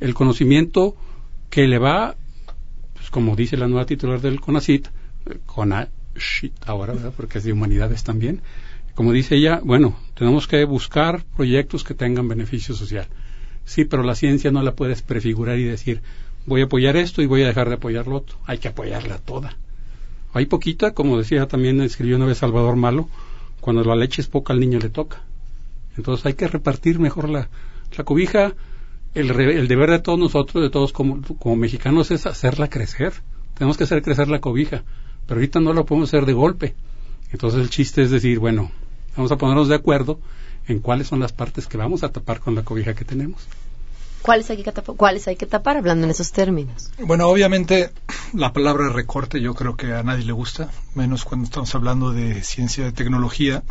[0.00, 0.96] el conocimiento
[1.50, 2.16] que le va,
[2.94, 8.02] pues como dice la nueva titular del CONACIT, eh, CONACIT ahora, porque es de humanidades
[8.04, 8.42] también,
[8.94, 13.06] como dice ella, bueno, tenemos que buscar proyectos que tengan beneficio social.
[13.64, 16.02] Sí, pero la ciencia no la puedes prefigurar y decir,
[16.46, 18.36] voy a apoyar esto y voy a dejar de apoyar lo otro.
[18.44, 19.56] Hay que apoyarla toda.
[20.32, 23.08] Hay poquita, como decía también escribió una vez Salvador Malo,
[23.60, 25.22] cuando la leche es poca al niño le toca.
[25.96, 27.48] Entonces hay que repartir mejor la,
[27.96, 28.54] la cobija.
[29.14, 33.12] El, el, deber de todos nosotros, de todos como, como mexicanos, es hacerla crecer.
[33.54, 34.84] Tenemos que hacer crecer la cobija,
[35.26, 36.74] pero ahorita no lo podemos hacer de golpe.
[37.32, 38.70] Entonces el chiste es decir, bueno,
[39.16, 40.20] vamos a ponernos de acuerdo
[40.66, 43.46] en cuáles son las partes que vamos a tapar con la cobija que tenemos.
[44.22, 46.90] ¿Cuáles hay que tapar, ¿Cuáles hay que tapar hablando en esos términos?
[46.98, 47.90] Bueno, obviamente
[48.34, 52.42] la palabra recorte yo creo que a nadie le gusta, menos cuando estamos hablando de
[52.42, 53.62] ciencia de tecnología.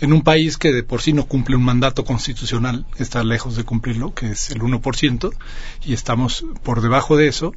[0.00, 3.64] En un país que de por sí no cumple un mandato constitucional, está lejos de
[3.64, 5.32] cumplirlo, que es el 1%,
[5.84, 7.52] y estamos por debajo de eso,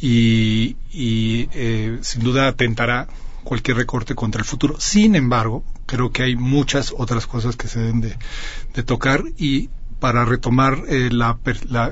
[0.00, 3.08] y, eh, sin duda atentará
[3.44, 4.76] cualquier recorte contra el futuro.
[4.78, 10.24] Sin embargo, creo que hay muchas otras cosas que se deben de, tocar y para
[10.24, 11.38] retomar eh, la,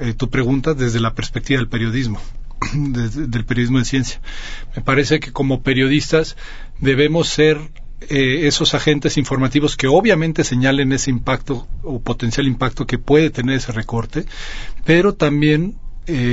[0.00, 2.20] eh, tu pregunta desde la perspectiva del periodismo,
[2.74, 4.20] desde, del periodismo de ciencia.
[4.76, 6.37] Me parece que como periodistas
[6.80, 7.58] debemos ser
[8.10, 13.56] eh, esos agentes informativos que obviamente señalen ese impacto o potencial impacto que puede tener
[13.56, 14.26] ese recorte,
[14.84, 15.76] pero también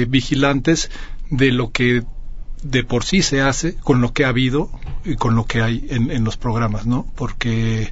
[0.09, 0.91] vigilantes
[1.29, 2.03] de lo que
[2.63, 4.69] de por sí se hace con lo que ha habido
[5.03, 7.07] y con lo que hay en, los programas, ¿no?
[7.15, 7.91] Porque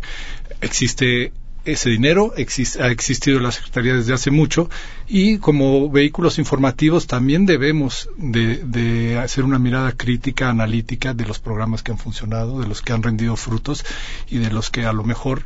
[0.62, 1.32] existe
[1.72, 4.70] ese dinero ha existido en la Secretaría desde hace mucho
[5.08, 11.40] y como vehículos informativos también debemos de, de, hacer una mirada crítica, analítica de los
[11.40, 13.86] programas que han funcionado, de los que han rendido frutos
[14.30, 15.44] y de los que a lo mejor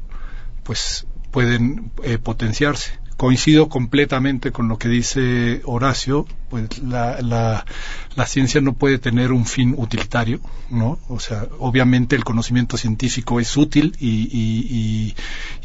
[0.64, 8.62] pues pueden eh, potenciarse coincido completamente con lo que dice Horacio, pues la, la, ciencia
[8.62, 10.99] no puede tener un fin utilitario, ¿no?
[11.10, 15.15] O sea, obviamente el conocimiento científico es útil y, y,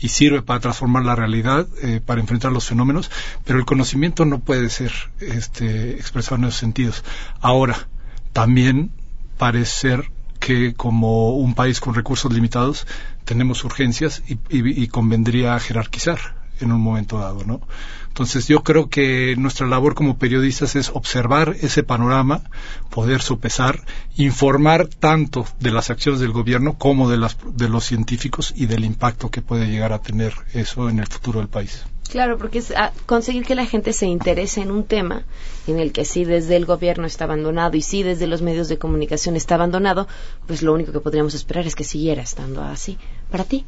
[0.00, 3.10] y, sirve para transformar la realidad, eh, para enfrentar los fenómenos,
[3.44, 7.04] pero el conocimiento no puede ser este, expresado en esos sentidos.
[7.40, 7.88] Ahora,
[8.32, 8.90] también
[9.36, 12.86] parece ser que como un país con recursos limitados
[13.24, 17.60] tenemos urgencias y, y convendría jerarquizar en un momento dado, ¿no?
[18.08, 22.42] Entonces yo creo que nuestra labor como periodistas es observar ese panorama,
[22.90, 23.84] poder sopesar,
[24.16, 28.84] informar tanto de las acciones del gobierno como de, las, de los científicos y del
[28.84, 31.84] impacto que puede llegar a tener eso en el futuro del país.
[32.10, 35.24] Claro, porque es ah, conseguir que la gente se interese en un tema
[35.66, 38.78] en el que sí desde el gobierno está abandonado y sí desde los medios de
[38.78, 40.08] comunicación está abandonado,
[40.46, 42.98] pues lo único que podríamos esperar es que siguiera estando así.
[43.30, 43.64] Para ti.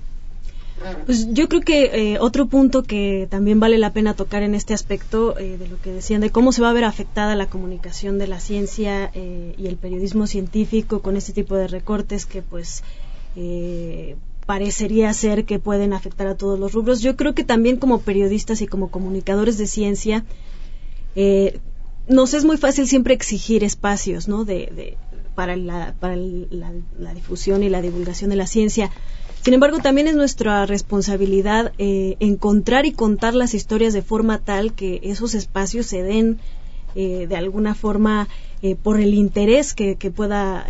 [1.04, 4.72] Pues yo creo que eh, otro punto que también vale la pena tocar en este
[4.72, 8.18] aspecto eh, de lo que decían de cómo se va a ver afectada la comunicación
[8.18, 12.82] de la ciencia eh, y el periodismo científico con este tipo de recortes que pues
[14.46, 17.00] parecería ser que pueden afectar a todos los rubros.
[17.00, 20.24] Yo creo que también como periodistas y como comunicadores de ciencia
[22.08, 24.44] nos es muy fácil siempre exigir espacios, ¿no?
[24.44, 24.96] De,
[25.34, 28.90] para, la, para la difusión y la divulgación de la ciencia
[29.42, 34.74] sin embargo, también es nuestra responsabilidad eh, encontrar y contar las historias de forma tal
[34.74, 36.40] que esos espacios se den
[36.94, 38.29] eh, de alguna forma
[38.61, 40.66] eh, por el interés que, pueda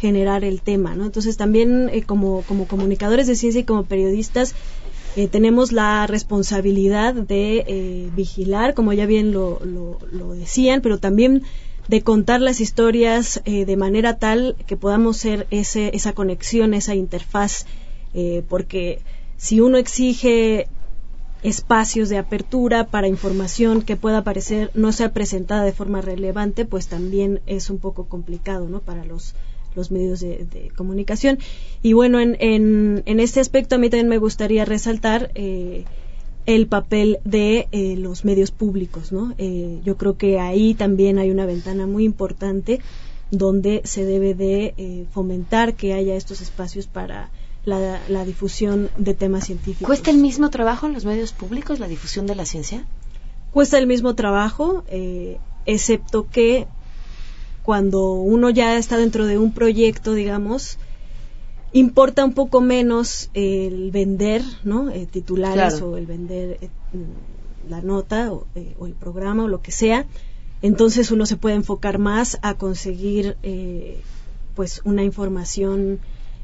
[0.00, 0.94] generar el tema.
[0.94, 1.04] ¿no?
[1.04, 4.54] Entonces, también como, como comunicadores de ciencia y como periodistas,
[5.30, 11.42] tenemos la responsabilidad de vigilar, como ya bien lo, lo decían, pero también
[11.88, 16.94] de contar las historias eh, de manera tal que podamos ser ese, esa conexión, esa
[16.94, 17.66] interfaz,
[18.14, 19.00] eh, porque
[19.36, 20.68] si uno exige
[21.42, 26.88] espacios de apertura para información que pueda parecer no sea presentada de forma relevante, pues
[26.88, 28.80] también es un poco complicado, ¿no?
[28.80, 29.34] Para los
[29.74, 31.38] los medios de, comunicación.
[31.82, 35.84] Y bueno, en, en, en, este aspecto a mí también me gustaría resaltar eh,
[36.46, 39.34] el papel de eh, los medios públicos, ¿no?
[39.38, 42.80] Eh, yo creo que ahí también hay una ventana muy importante
[43.30, 47.30] donde se debe de eh, fomentar que haya estos espacios para
[47.64, 49.86] la, difusión de temas científicos.
[49.86, 52.84] ¿Cuesta el mismo trabajo en los medios públicos la difusión de la ciencia?
[53.50, 54.84] Cuesta el mismo trabajo,
[55.64, 56.66] excepto que
[57.62, 60.78] cuando uno ya está dentro de un proyecto, digamos,
[61.74, 64.90] importa un poco menos el vender ¿no?
[64.90, 66.70] Eh, titulares o el vender eh,
[67.68, 70.06] la nota eh, o, el programa o lo que sea
[70.62, 73.36] entonces uno se puede enfocar más a conseguir
[74.54, 75.98] pues una información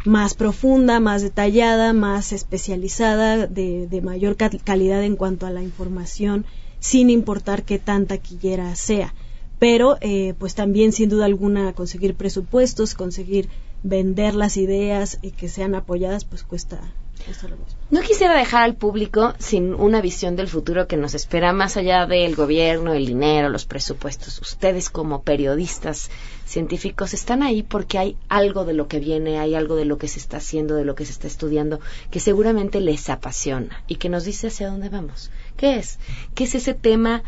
[0.05, 6.45] más profunda, más detallada, más especializada, de, de mayor calidad en cuanto a la información,
[6.81, 9.15] sin importar qué tan taquillera sea.
[9.59, 9.97] Pero,
[10.39, 13.49] pues también, sin duda alguna, conseguir presupuestos, conseguir
[13.83, 16.81] vender las ideas y que sean apoyadas, pues cuesta,
[17.27, 17.81] lo mismo.
[17.91, 22.07] No quisiera dejar al público sin una visión del futuro que nos espera más allá
[22.07, 24.41] del gobierno, el dinero, los presupuestos.
[24.41, 26.11] Ustedes como periodistas
[26.47, 30.09] científicos están ahí porque hay algo de lo que viene, hay algo de lo que
[30.09, 34.09] se está haciendo, de lo que se está estudiando, que seguramente les apasiona y que
[34.09, 35.31] nos dice hacia dónde vamos.
[35.57, 35.99] ¿Qué es?
[36.35, 37.23] ¿Qué es ese tema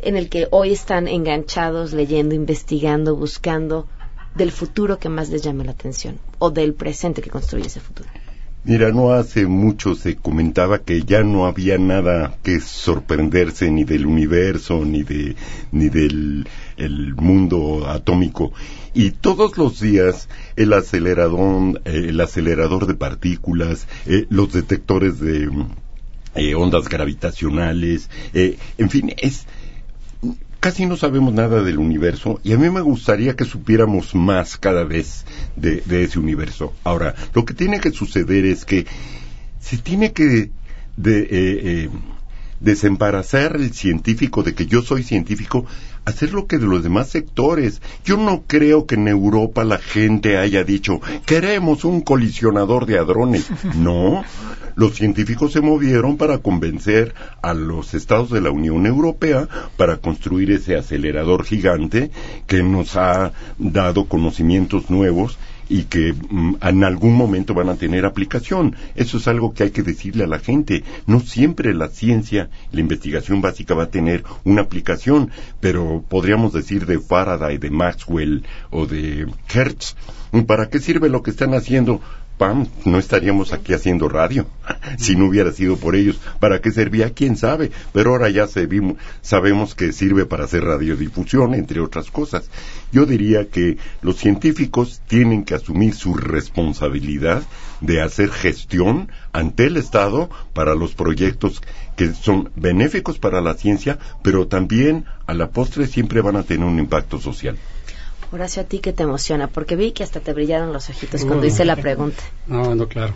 [0.00, 3.88] en el que hoy están enganchados, leyendo, investigando, buscando?
[4.38, 8.08] Del futuro que más les llame la atención o del presente que construye ese futuro?
[8.64, 14.04] Mira, no hace mucho se comentaba que ya no había nada que sorprenderse ni del
[14.04, 15.36] universo ni de
[15.72, 16.46] ni del
[16.76, 18.52] el mundo atómico
[18.94, 25.48] y todos los días el acelerador eh, el acelerador de partículas eh, los detectores de
[26.34, 29.46] eh, ondas gravitacionales en fin es
[30.60, 34.84] casi no sabemos nada del universo y a mí me gustaría que supiéramos más cada
[34.84, 35.24] vez
[35.56, 36.74] de, ese universo.
[36.84, 38.86] Ahora, lo que tiene que suceder es que
[39.60, 40.50] se tiene que
[40.96, 41.90] de, eh, eh,
[42.60, 45.64] desembarazar el científico de que yo soy científico,
[46.08, 47.80] hacer lo que de los demás sectores.
[48.04, 53.46] Yo no creo que en Europa la gente haya dicho, queremos un colisionador de hadrones.
[53.78, 54.24] No,
[54.74, 60.50] los científicos se movieron para convencer a los estados de la Unión Europea para construir
[60.50, 62.10] ese acelerador gigante
[62.46, 65.38] que nos ha dado conocimientos nuevos
[65.68, 68.76] y que mm, en algún momento van a tener aplicación.
[68.94, 70.84] Eso es algo que hay que decirle a la gente.
[71.06, 76.86] No siempre la ciencia, la investigación básica va a tener una aplicación, pero podríamos decir
[76.86, 79.96] de Faraday, de Maxwell o de Hertz.
[80.46, 82.00] ¿Para qué sirve lo que están haciendo?
[82.38, 84.46] PAM, no estaríamos aquí haciendo radio
[84.98, 86.18] si no hubiera sido por ellos.
[86.40, 87.10] ¿Para qué servía?
[87.10, 87.70] ¿Quién sabe?
[87.92, 92.48] Pero ahora ya sabemos que sirve para hacer radiodifusión, entre otras cosas.
[92.92, 97.42] Yo diría que los científicos tienen que asumir su responsabilidad
[97.80, 101.62] de hacer gestión ante el Estado para los proyectos
[101.96, 106.66] que son benéficos para la ciencia, pero también a la postre siempre van a tener
[106.66, 107.58] un impacto social.
[108.30, 111.46] Horacio, a ti que te emociona, porque vi que hasta te brillaron los ojitos cuando
[111.46, 112.22] hice la pregunta.
[112.46, 113.14] No, no, claro.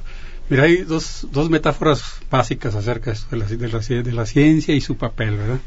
[0.48, 4.80] Mira, hay dos, dos metáforas básicas acerca de la, de, la, de la ciencia y
[4.80, 5.60] su papel, ¿verdad?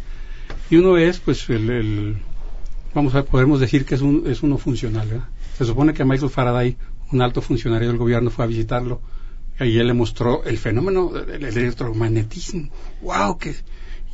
[0.69, 2.17] Y uno es, pues, el, el
[2.93, 5.27] vamos a podemos decir que es, un, es uno funcional, ¿verdad?
[5.57, 6.77] Se supone que Michael Faraday,
[7.11, 9.01] un alto funcionario del gobierno, fue a visitarlo
[9.59, 12.69] y él le mostró el fenómeno del electromagnetismo.
[13.01, 13.37] ¡Wow!
[13.37, 13.55] Que...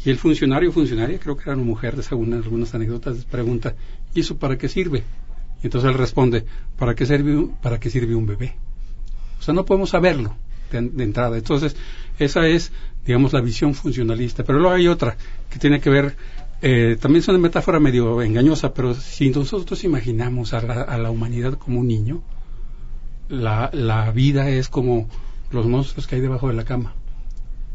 [0.03, 3.75] Y el funcionario, funcionaria, creo que era una mujer, según algunas anécdotas, pregunta,
[4.13, 5.03] ¿y eso para qué sirve?
[5.61, 6.45] Y entonces él responde,
[6.77, 8.55] ¿para qué sirve, para qué sirve un bebé?
[9.39, 10.35] O sea, no podemos saberlo
[10.71, 11.37] de, entrada.
[11.37, 11.75] Entonces,
[12.19, 12.71] esa es,
[13.05, 14.43] digamos, la visión funcionalista.
[14.43, 15.17] Pero luego hay otra
[15.49, 16.15] que tiene que ver,
[16.61, 21.11] eh, también es una metáfora medio engañosa, pero si nosotros imaginamos a la, a la
[21.11, 22.21] humanidad como un niño,
[23.29, 25.07] la, la vida es como
[25.51, 26.93] los monstruos que hay debajo de la cama.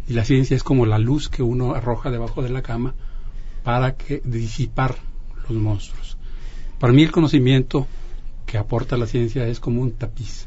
[0.08, 2.94] Y la ciencia es como la luz que uno arroja debajo de la cama
[3.64, 4.96] para que disipar
[5.48, 6.05] los monstruos.
[6.78, 7.86] Para mí el conocimiento
[8.46, 10.46] que aporta la ciencia es como un tapiz.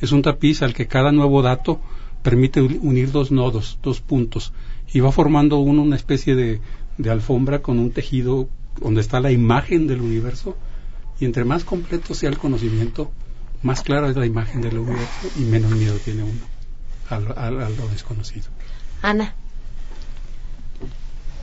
[0.00, 1.80] Es un tapiz al que cada nuevo dato
[2.22, 4.52] permite unir dos nodos, dos puntos,
[4.92, 6.60] y va formando uno una especie de,
[6.98, 8.48] de alfombra con un tejido
[8.80, 10.56] donde está la imagen del universo,
[11.20, 13.10] y entre más completo sea el conocimiento,
[13.62, 16.56] más clara es la imagen del universo y menos miedo tiene uno
[17.08, 18.46] a, lo desconocido.
[19.02, 19.34] Ana.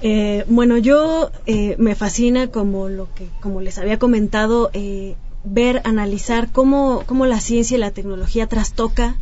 [0.06, 5.82] Eh, bueno, yo eh, me fascina como lo que, como les había comentado, eh, ver,
[5.86, 9.16] analizar cómo, cómo la ciencia y la tecnología trastoca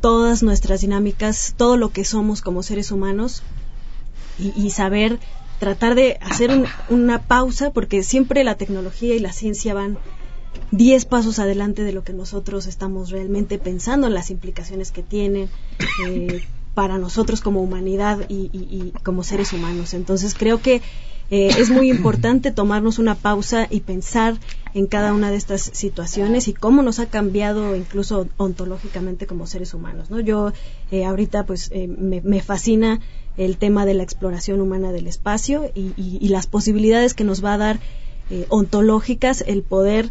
[0.00, 3.42] todas nuestras dinámicas, todo lo que somos como seres humanos
[4.38, 5.18] y, saber
[5.58, 9.98] tratar de hacer una pausa porque siempre la tecnología y la ciencia van
[10.70, 15.48] diez pasos adelante de lo que nosotros estamos realmente pensando en las implicaciones que tienen
[16.06, 16.42] eh,
[16.74, 19.94] para nosotros como humanidad y, como seres humanos.
[19.94, 20.82] Entonces creo que
[21.30, 24.34] eh, es muy importante tomarnos una pausa y pensar
[24.74, 29.72] en cada una de estas situaciones y cómo nos ha cambiado incluso ontológicamente como seres
[29.72, 30.10] humanos.
[30.10, 30.20] ¿no?
[30.20, 30.52] Yo
[30.90, 33.00] eh, ahorita pues eh, me, fascina
[33.36, 37.58] el tema de la exploración humana del espacio y, las posibilidades que nos va a
[37.58, 37.80] dar
[38.48, 40.10] ontológicas el poder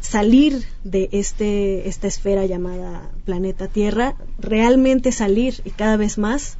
[0.00, 6.56] salir de este esta esfera llamada planeta Tierra, realmente salir y cada vez más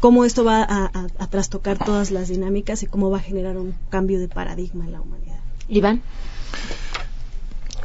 [0.00, 4.18] cómo esto va a, trastocar todas las dinámicas y cómo va a generar un cambio
[4.18, 5.38] de paradigma en la humanidad.
[5.68, 6.02] Iván.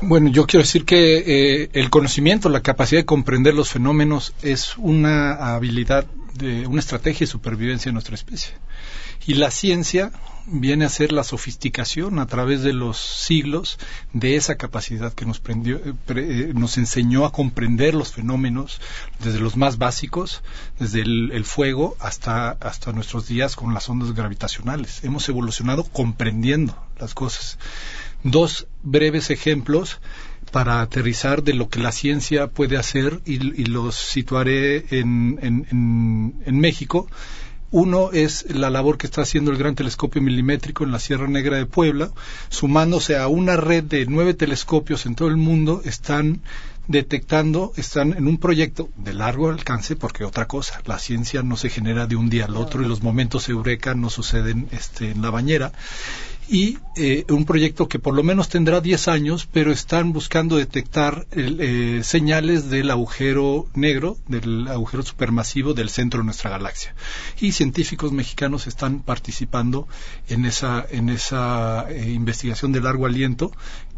[0.01, 1.17] Bueno, yo quiero decir que
[1.63, 7.21] eh, el conocimiento, la capacidad de comprender los fenómenos es una habilidad, de, una estrategia
[7.21, 8.53] de supervivencia de nuestra especie.
[9.25, 10.11] Y la ciencia
[10.47, 13.77] viene a ser la sofisticación a través de los siglos
[14.13, 18.79] de esa capacidad que nos, prendió, eh, eh, nos enseñó a comprender los fenómenos
[19.23, 20.41] desde los más básicos,
[20.79, 25.03] desde el, fuego hasta, hasta nuestros días con las ondas gravitacionales.
[25.03, 27.59] Hemos evolucionado comprendiendo las cosas.
[28.23, 29.99] Dos breves ejemplos
[30.51, 36.59] para aterrizar de lo que la ciencia puede hacer y, los situaré en, en, en
[36.59, 37.07] México
[37.71, 41.57] uno es la labor que está haciendo el Gran Telescopio Milimétrico en la Sierra Negra
[41.57, 42.11] de Puebla,
[42.49, 46.41] sumándose a una red de nueve telescopios en todo el mundo, están
[46.87, 51.69] detectando, están en un proyecto de largo alcance, porque otra cosa, la ciencia no se
[51.69, 55.29] genera de un día al otro y los momentos eureka no suceden este, en la
[55.29, 55.73] bañera
[56.49, 61.27] y eh, un proyecto que por lo menos tendrá 10 años, pero están buscando detectar
[61.31, 66.95] eh, señales del agujero negro, del agujero supermasivo del centro de nuestra galaxia.
[67.39, 69.87] Y científicos mexicanos están participando
[70.27, 73.51] en esa, en esa eh, investigación de largo aliento,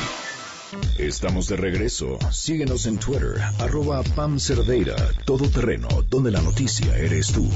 [1.10, 2.20] Estamos de regreso.
[2.32, 4.96] Síguenos en Twitter, arroba Pam Cerdeira,
[5.26, 7.50] todo terreno, donde la noticia eres tú.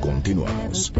[0.00, 0.92] Continuamos.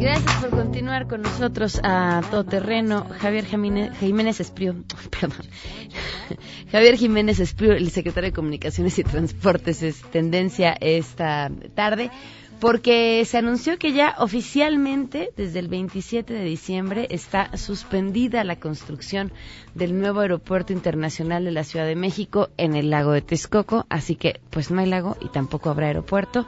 [0.00, 3.06] Gracias por continuar con nosotros a todo terreno.
[3.18, 4.82] Javier Jiménez, Jiménez Espriu,
[5.20, 5.44] perdón.
[6.72, 12.10] Javier Jiménez Espriu, el secretario de Comunicaciones y Transportes, es tendencia esta tarde
[12.60, 19.32] porque se anunció que ya oficialmente desde el 27 de diciembre está suspendida la construcción
[19.74, 24.14] del nuevo aeropuerto internacional de la Ciudad de México en el lago de Texcoco, así
[24.14, 26.46] que pues no hay lago y tampoco habrá aeropuerto.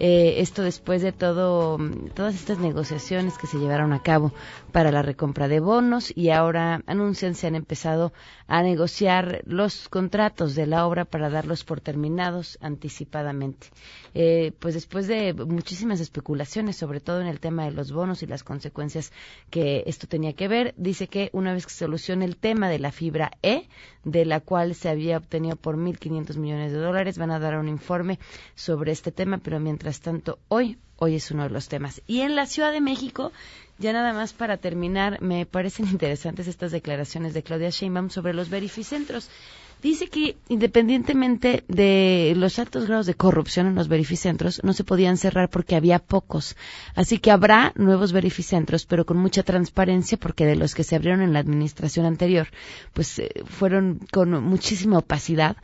[0.00, 1.78] Eh, esto después de todo,
[2.14, 4.32] todas estas negociaciones que se llevaron a cabo
[4.72, 8.12] para la recompra de bonos y ahora anuncian se han empezado
[8.48, 13.68] a negociar los contratos de la obra para darlos por terminados anticipadamente.
[14.14, 18.26] Eh, pues después de muchísimas especulaciones, sobre todo en el tema de los bonos y
[18.26, 19.12] las consecuencias
[19.50, 22.80] que esto tenía que ver, dice que una vez que se solucione el tema de
[22.80, 23.68] la fibra E,
[24.04, 27.68] de la cual se había obtenido por 1.500 millones de dólares, van a dar un
[27.68, 28.18] informe
[28.54, 32.02] sobre este tema, pero mientras tanto, hoy, hoy es uno de los temas.
[32.06, 33.32] Y en la Ciudad de México,
[33.78, 38.48] ya nada más para terminar, me parecen interesantes estas declaraciones de Claudia Sheinbaum sobre los
[38.50, 39.28] verificentros.
[39.82, 45.18] Dice que independientemente de los altos grados de corrupción en los verificentros, no se podían
[45.18, 46.56] cerrar porque había pocos.
[46.94, 51.20] Así que habrá nuevos verificentros, pero con mucha transparencia porque de los que se abrieron
[51.20, 52.48] en la administración anterior,
[52.94, 55.56] pues eh, fueron con muchísima opacidad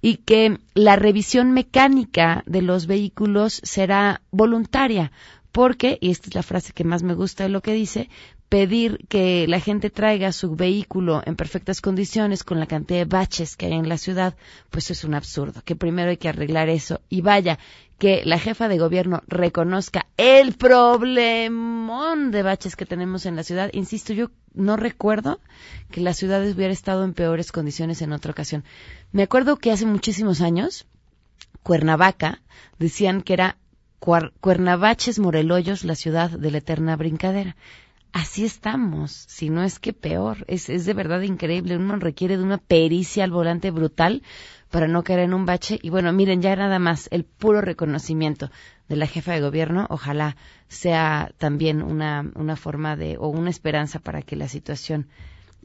[0.00, 5.12] y que la revisión mecánica de los vehículos será voluntaria
[5.52, 8.08] porque, y esta es la frase que más me gusta de lo que dice,
[8.48, 13.56] pedir que la gente traiga su vehículo en perfectas condiciones con la cantidad de baches
[13.56, 14.36] que hay en la ciudad,
[14.70, 17.58] pues es un absurdo, que primero hay que arreglar eso y vaya,
[17.98, 23.70] que la jefa de gobierno reconozca el problemón de baches que tenemos en la ciudad.
[23.72, 25.40] Insisto, yo no recuerdo
[25.90, 28.64] que la ciudad hubiera estado en peores condiciones en otra ocasión.
[29.12, 30.86] Me acuerdo que hace muchísimos años,
[31.62, 32.40] Cuernavaca,
[32.78, 33.58] decían que era
[33.98, 37.56] Cuernavaches Moreloyos, la ciudad de la eterna brincadera
[38.12, 40.44] así estamos, si no es que peor.
[40.48, 41.76] Es, es de verdad increíble.
[41.76, 44.22] Uno requiere de una pericia al volante brutal
[44.70, 45.78] para no caer en un bache.
[45.82, 48.50] Y bueno, miren, ya nada más el puro reconocimiento
[48.88, 50.36] de la jefa de gobierno, ojalá
[50.68, 55.08] sea también una, una forma de, o una esperanza para que la situación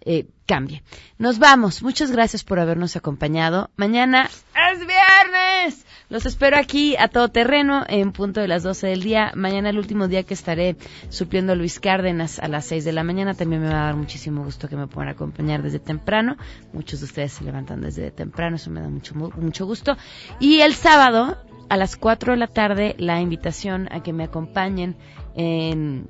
[0.05, 0.83] eh, cambie.
[1.17, 1.81] Nos vamos.
[1.83, 3.69] Muchas gracias por habernos acompañado.
[3.75, 4.29] Mañana
[4.73, 5.85] es viernes.
[6.14, 9.32] Los espero aquí a todo terreno en punto de las 12 del día.
[9.34, 10.76] Mañana el último día que estaré
[11.09, 13.34] supliendo a Luis Cárdenas a las 6 de la mañana.
[13.34, 16.38] También me va a dar muchísimo gusto que me puedan acompañar desde temprano.
[16.72, 18.57] Muchos de ustedes se levantan desde temprano.
[18.57, 19.97] Eso me da mucho, mucho gusto.
[20.39, 21.36] Y el sábado
[21.68, 24.95] a las 4 de la tarde la invitación a que me acompañen
[25.34, 26.09] en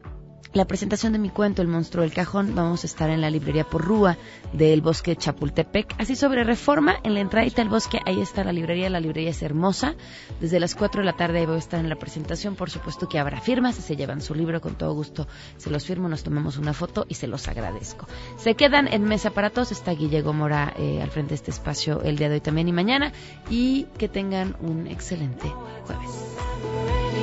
[0.54, 3.64] la presentación de mi cuento El monstruo del cajón vamos a estar en la librería
[3.64, 4.18] Porrúa
[4.54, 5.96] del bosque Chapultepec.
[5.98, 8.90] Así sobre reforma, en la entradita del bosque, ahí está la librería.
[8.90, 9.96] La librería es hermosa.
[10.40, 12.56] Desde las 4 de la tarde voy a estar en la presentación.
[12.56, 13.76] Por supuesto que habrá firmas.
[13.76, 15.28] Se llevan su libro con todo gusto.
[15.58, 18.08] Se los firmo, nos tomamos una foto y se los agradezco.
[18.38, 19.72] Se quedan en mesa para todos.
[19.72, 22.74] Está Guillermo Mora eh, al frente de este espacio el día de hoy también y
[22.74, 23.12] mañana.
[23.50, 25.52] Y que tengan un excelente
[25.86, 27.23] jueves.